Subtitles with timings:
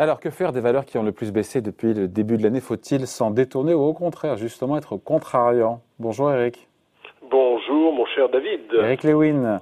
[0.00, 2.60] Alors, que faire des valeurs qui ont le plus baissé depuis le début de l'année?
[2.60, 5.80] Faut-il s'en détourner ou au contraire, justement, être contrariant?
[5.98, 6.68] Bonjour Eric.
[7.28, 8.60] Bonjour mon cher David.
[8.74, 9.60] Eric Lewin,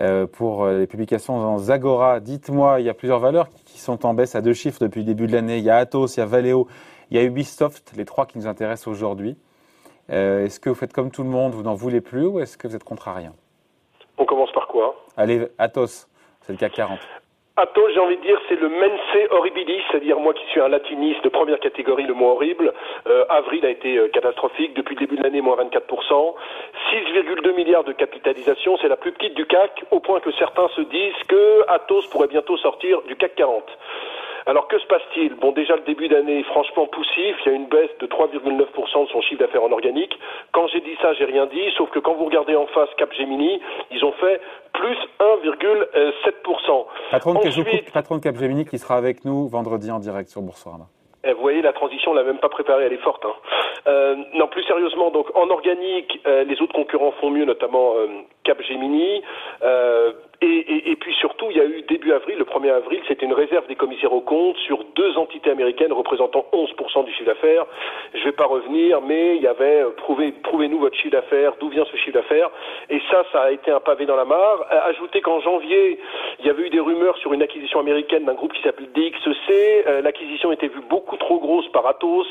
[0.00, 4.12] euh, pour les publications dans Zagora, dites-moi, il y a plusieurs valeurs qui sont en
[4.12, 5.58] baisse à deux chiffres depuis le début de l'année.
[5.58, 6.66] Il y a Atos, il y a Valeo,
[7.12, 9.36] il y a Ubisoft, les trois qui nous intéressent aujourd'hui.
[10.10, 12.58] Euh, est-ce que vous faites comme tout le monde, vous n'en voulez plus ou est-ce
[12.58, 13.36] que vous êtes contrariant?
[14.18, 14.96] On commence par quoi?
[15.16, 16.08] Allez, Atos,
[16.40, 16.98] c'est le CAC 40.
[17.58, 21.24] Athos, j'ai envie de dire, c'est le mense horribilis, c'est-à-dire moi qui suis un latiniste
[21.24, 22.74] de première catégorie, le mot horrible.
[23.06, 26.34] Euh, avril a été euh, catastrophique, depuis le début de l'année, moins 24%.
[26.92, 30.82] 6,2 milliards de capitalisation, c'est la plus petite du CAC, au point que certains se
[30.82, 33.64] disent que Athos pourrait bientôt sortir du CAC 40.
[34.46, 35.34] Alors que se passe-t-il?
[35.34, 39.08] Bon, déjà le début d'année franchement poussif, il y a une baisse de 3,9% de
[39.08, 40.16] son chiffre d'affaires en organique.
[40.52, 43.60] Quand j'ai dit ça, j'ai rien dit, sauf que quand vous regardez en face Capgemini,
[43.90, 44.40] ils ont fait
[44.72, 46.86] plus 1,7%.
[47.10, 50.84] Patron de, patron de Capgemini qui sera avec nous vendredi en direct sur Boursorama.
[51.24, 53.24] Eh, vous voyez, la transition, on l'a même pas préparée, elle est forte.
[53.24, 53.34] Hein.
[53.88, 58.06] Euh, non, plus sérieusement, donc en organique, euh, les autres concurrents font mieux, notamment euh,
[58.44, 59.22] Capgemini.
[60.42, 63.24] Euh, et, et, puis surtout, il y a eu début avril, le 1er avril, c'était
[63.24, 67.66] une réserve des commissaires aux comptes sur deux entités américaines représentant 11% du chiffre d'affaires.
[68.14, 71.52] Je ne vais pas revenir, mais il y avait euh, prouvez, prouvez-nous votre chiffre d'affaires,
[71.60, 72.50] d'où vient ce chiffre d'affaires.
[72.90, 74.66] Et ça, ça a été un pavé dans la mare.
[74.88, 75.98] Ajoutez qu'en janvier,
[76.40, 79.86] il y avait eu des rumeurs sur une acquisition américaine d'un groupe qui s'appelle DXC.
[79.86, 82.26] Euh, l'acquisition était vue beaucoup trop grosse par Atos.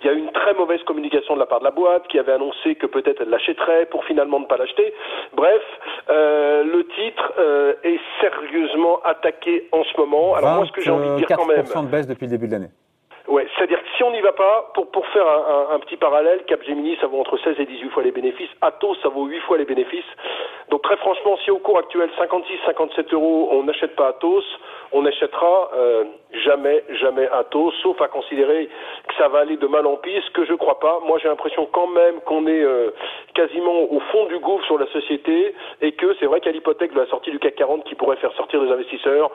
[0.00, 2.18] Il y a eu une très mauvaise communication de la part de la boîte qui
[2.18, 4.92] avait annoncé que peut-être elle l'achèterait pour finalement ne pas l'acheter.
[5.34, 5.62] Bref,
[6.08, 10.34] euh, le titre euh, est sérieusement attaqué en ce moment.
[10.34, 11.64] Alors moi, ce que j'ai envie de dire quand même...
[11.64, 12.70] de baisse depuis le début de l'année.
[13.28, 16.44] Ouais, c'est-à-dire que si on n'y va pas, pour, pour faire un, un, petit parallèle,
[16.46, 18.50] Capgemini, ça vaut entre 16 et 18 fois les bénéfices.
[18.60, 20.04] Atos, ça vaut 8 fois les bénéfices.
[20.70, 24.44] Donc très franchement, si au cours actuel, 56-57 euros, on n'achète pas Atos,
[24.92, 26.04] on n'achètera euh,
[26.44, 28.68] jamais, jamais Atos, sauf à considérer
[29.08, 31.00] que ça va aller de mal en pis, ce que je crois pas.
[31.04, 32.90] Moi, j'ai l'impression quand même qu'on est euh,
[33.34, 37.00] quasiment au fond du gouffre sur la société et que c'est vrai qu'à l'hypothèque de
[37.00, 39.30] la sortie du CAC 40 qui pourrait faire sortir des investisseurs,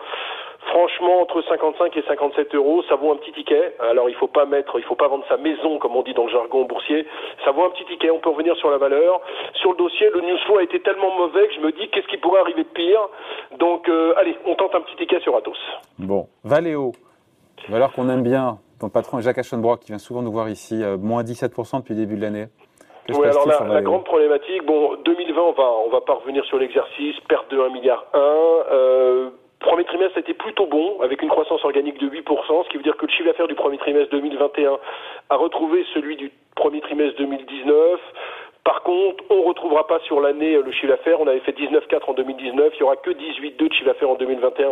[0.67, 3.75] Franchement, entre 55 et 57 euros, ça vaut un petit ticket.
[3.79, 6.25] Alors, il faut pas mettre, il faut pas vendre sa maison, comme on dit dans
[6.25, 7.05] le jargon boursier.
[7.43, 8.09] Ça vaut un petit ticket.
[8.09, 9.21] On peut revenir sur la valeur.
[9.53, 12.07] Sur le dossier, le news flow a été tellement mauvais que je me dis qu'est-ce
[12.07, 13.01] qui pourrait arriver de pire?
[13.59, 15.57] Donc, euh, allez, on tente un petit ticket sur Atos.
[15.99, 16.93] Bon, Valeo,
[17.69, 18.57] valeur qu'on aime bien.
[18.79, 21.93] Ton patron est Jacques Aschenbrock, qui vient souvent nous voir ici, euh, moins 17% depuis
[21.93, 22.47] le début de l'année.
[23.09, 26.57] Oui, alors la, la, grande problématique, bon, 2020, on va, on va pas revenir sur
[26.57, 28.19] l'exercice, perte de 1 milliard 1.
[28.19, 29.29] Euh,
[29.65, 32.83] premier trimestre a été plutôt bon, avec une croissance organique de 8%, ce qui veut
[32.83, 34.77] dire que le chiffre d'affaires du premier trimestre 2021
[35.29, 37.99] a retrouvé celui du premier trimestre 2019.
[38.63, 41.19] Par contre, on ne retrouvera pas sur l'année le chiffre d'affaires.
[41.19, 42.73] On avait fait 19,4 en 2019.
[42.73, 44.69] Il n'y aura que 18,2 de chiffre d'affaires en 2021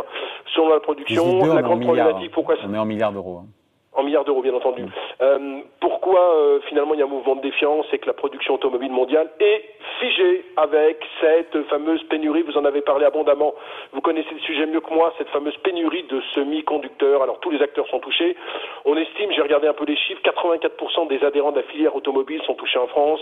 [0.56, 1.54] selon la production.
[1.54, 3.42] La grande problématique, pourquoi On est en milliards d'euros.
[3.44, 3.48] Hein.
[3.96, 4.86] En milliards d'euros, bien entendu.
[5.22, 5.60] Euh,
[6.04, 8.92] pourquoi euh, finalement il y a un mouvement de défiance C'est que la production automobile
[8.92, 9.64] mondiale est
[10.02, 12.42] figée avec cette fameuse pénurie.
[12.42, 13.54] Vous en avez parlé abondamment.
[13.94, 17.24] Vous connaissez le sujet mieux que moi, cette fameuse pénurie de semi-conducteurs.
[17.24, 18.36] Alors tous les acteurs sont touchés.
[18.84, 22.42] On estime, j'ai regardé un peu les chiffres, 84% des adhérents de la filière automobile
[22.46, 23.22] sont touchés en France.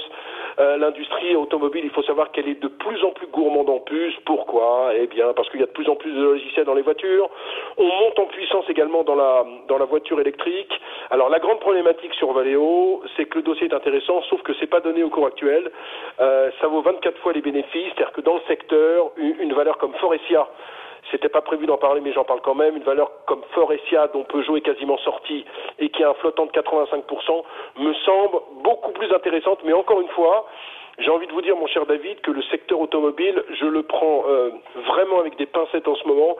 [0.59, 4.15] Euh, L'industrie automobile, il faut savoir qu'elle est de plus en plus gourmande en puces.
[4.25, 4.91] Pourquoi?
[4.97, 7.29] Eh bien parce qu'il y a de plus en plus de logiciels dans les voitures.
[7.77, 10.73] On monte en puissance également dans la dans la voiture électrique.
[11.11, 14.67] Alors la grande problématique sur Valeo, c'est que le dossier est intéressant, sauf que c'est
[14.67, 15.69] pas donné au cours actuel.
[16.21, 19.93] Euh, ça vaut 24 fois les bénéfices, c'est-à-dire que dans le secteur, une, valeur comme
[19.95, 20.47] Forestia,
[21.11, 22.77] c'était pas prévu d'en parler, mais j'en parle quand même.
[22.77, 25.43] Une valeur comme Forestia, dont Peugeot est quasiment sorti
[25.79, 27.43] et qui a un flottant de 85%,
[27.79, 29.59] me semble beaucoup plus intéressante.
[29.65, 30.47] Mais encore une fois,
[30.99, 34.23] j'ai envie de vous dire, mon cher David, que le secteur automobile, je le prends
[34.27, 34.49] euh,
[34.87, 36.37] vraiment avec des pincettes en ce moment.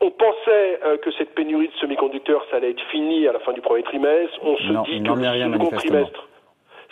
[0.00, 3.52] On pensait euh, que cette pénurie de semi-conducteurs, ça allait être fini à la fin
[3.52, 4.38] du premier trimestre.
[4.42, 6.28] On se dit que le second trimestre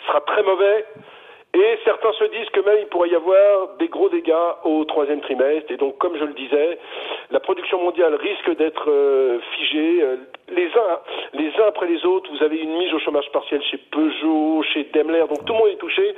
[0.07, 0.85] sera très mauvais.
[1.55, 4.33] Et certains se disent que même il pourrait y avoir des gros dégâts
[4.63, 5.71] au troisième trimestre.
[5.71, 6.79] Et donc, comme je le disais,
[7.29, 10.01] la production mondiale risque d'être euh, figée.
[10.01, 10.15] Euh,
[10.49, 10.99] les uns,
[11.33, 14.85] les uns après les autres, vous avez une mise au chômage partiel chez Peugeot, chez
[14.93, 16.15] Daimler, donc tout le monde est touché.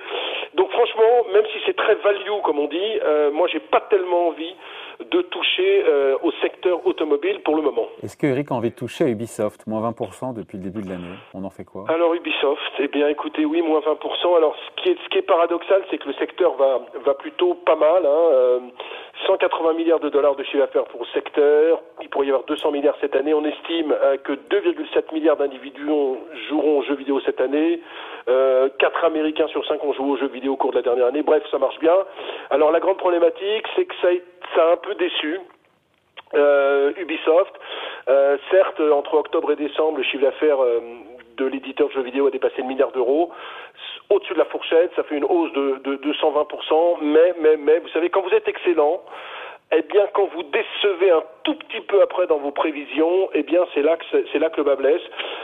[0.56, 4.28] Donc franchement, même si c'est très value comme on dit, euh, moi j'ai pas tellement
[4.28, 4.56] envie
[5.12, 7.88] de toucher euh, au secteur automobile pour le moment.
[8.02, 10.90] Est-ce que Eric a envie de toucher à Ubisoft, moins 20% depuis le début de
[10.90, 11.86] l'année On en fait quoi?
[11.90, 14.38] Alors Ubisoft, eh bien écoutez, oui, moins 20%.
[14.38, 17.56] Alors ce qui est, ce qui est paradoxal, c'est que le secteur va, va plutôt
[17.56, 18.06] pas mal.
[18.06, 18.62] Hein,
[19.25, 21.81] 180 euh, milliards de dollars de chiffre d'affaires pour le secteur.
[22.02, 23.34] Il pourrait y avoir 200 milliards cette année.
[23.34, 25.88] On estime euh, que 2,7 milliards d'individus
[26.48, 27.81] joueront aux jeux vidéo cette année.
[28.27, 31.07] Euh, 4 Américains sur 5 ont joué aux jeux vidéo au cours de la dernière
[31.07, 31.22] année.
[31.22, 31.95] Bref, ça marche bien.
[32.50, 34.07] Alors la grande problématique, c'est que ça
[34.63, 35.39] a, un peu déçu.
[36.33, 37.54] Euh, Ubisoft.
[38.50, 40.57] certes, entre octobre et décembre, le chiffre d'affaires
[41.38, 43.31] de l'éditeur de jeux vidéo a dépassé le milliard d'euros.
[44.10, 46.98] Au-dessus de la fourchette, ça fait une hausse de, de, de 120%.
[47.01, 49.01] Mais, mais, mais, vous savez, quand vous êtes excellent,
[49.71, 53.62] eh bien, quand vous décevez un tout petit peu après dans vos prévisions, eh bien,
[53.73, 55.01] c'est là que c'est là que le bas blesse.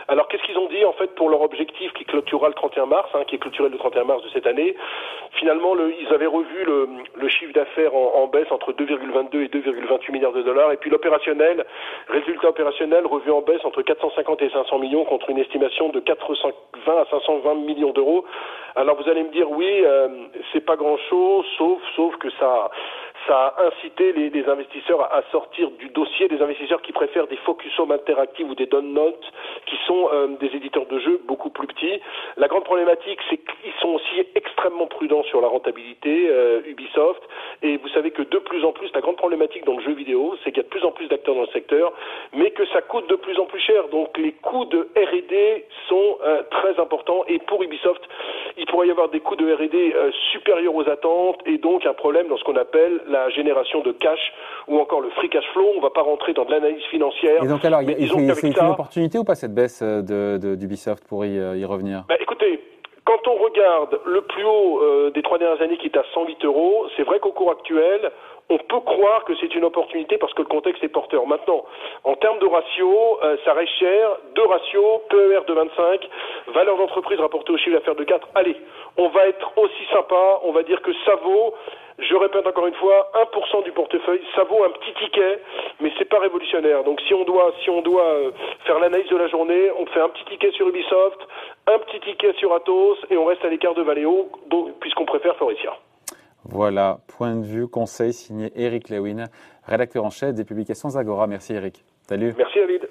[0.08, 3.10] Alors, qu'est-ce qu'ils ont dit en fait pour leur objectif qui clôturera le 31 mars,
[3.16, 4.76] hein, qui est clôturé le 31 mars de cette année?
[5.34, 9.48] Finalement, le, ils avaient revu le, le chiffre d'affaires en, en, baisse entre 2,22 et
[9.48, 11.66] 2,28 milliards de dollars, et puis l'opérationnel,
[12.08, 16.54] résultat opérationnel revu en baisse entre 450 et 500 millions contre une estimation de 420
[16.94, 18.26] à 520 millions d'euros.
[18.76, 20.08] Alors, vous allez me dire, oui, euh,
[20.54, 22.70] c'est pas grand-chose, sauf, sauf que ça
[23.28, 27.78] ça a incité les, investisseurs à, sortir du dossier des investisseurs qui préfèrent des focus
[27.80, 29.32] home interactifs ou des notes
[29.66, 32.00] qui sont euh, des éditeurs de jeux beaucoup plus petits.
[32.38, 37.22] La grande problématique, c'est qu'ils sont aussi extrêmement prudents sur la rentabilité, euh, Ubisoft,
[37.62, 40.36] et vous savez que de plus en plus, la grande problématique dans le jeu vidéo,
[40.44, 41.94] c'est qu'il y a de plus en plus d'acteurs dans le secteur,
[42.34, 43.88] mais que ça coûte de plus en plus cher.
[43.90, 48.02] Donc les coûts de R&D sont euh, très importants, et pour Ubisoft,
[48.58, 49.94] il pourrait y avoir des coûts de R&D
[50.32, 54.34] supérieurs aux attentes, et donc un problème dans ce qu'on appelle la génération de cash
[54.68, 55.68] ou encore le free cash flow.
[55.74, 57.44] On ne va pas rentrer dans de l'analyse financière.
[57.44, 61.58] Et donc alors, c'est une opportunité ou pas cette baisse d'Ubisoft de, pour y, euh,
[61.58, 62.04] y revenir?
[62.08, 62.60] Bah, Écoutez,
[63.04, 66.46] quand on regarde le plus haut euh, des trois dernières années qui est à 108
[66.46, 68.12] euros, c'est vrai qu'au cours actuel,
[68.50, 71.26] on peut croire que c'est une opportunité parce que le contexte est porteur.
[71.26, 71.66] Maintenant,
[72.04, 74.10] en termes de ratio, euh, ça reste cher.
[74.36, 76.10] Deux ratios, PER de 25,
[76.54, 78.28] valeur d'entreprise rapportée au chiffre d'affaires de 4.
[78.36, 78.56] Allez,
[78.98, 81.54] on va être aussi sympa, on va dire que ça vaut
[82.00, 85.40] je répète encore une fois, 1% du portefeuille, ça vaut un petit ticket,
[85.80, 86.84] mais c'est pas révolutionnaire.
[86.84, 88.32] Donc si on doit, si on doit euh,
[88.66, 91.20] faire l'analyse de la journée, on fait un petit ticket sur Ubisoft,
[91.68, 94.30] un petit ticket sur Atos, et on reste à l'écart de Valeo,
[94.80, 95.74] puisqu'on préfère Forestia.
[96.44, 99.26] Voilà, point de vue, conseil signé Eric Lewin,
[99.68, 101.28] rédacteur en chef des publications Zagora.
[101.28, 101.84] Merci Eric.
[102.08, 102.34] Salut.
[102.38, 102.88] Merci David.